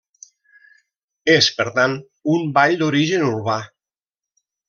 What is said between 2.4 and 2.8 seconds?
ball